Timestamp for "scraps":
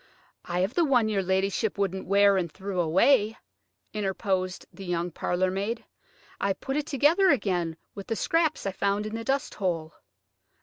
8.15-8.65